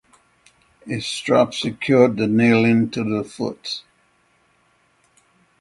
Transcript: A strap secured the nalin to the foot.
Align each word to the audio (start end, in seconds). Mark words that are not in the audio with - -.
A 0.87 0.99
strap 0.99 1.53
secured 1.53 2.17
the 2.17 2.25
nalin 2.25 2.91
to 2.91 3.03
the 3.03 3.23
foot. 3.23 3.83